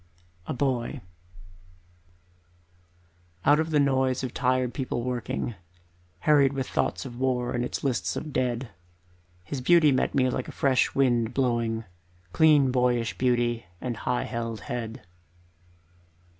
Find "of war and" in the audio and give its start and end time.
7.05-7.63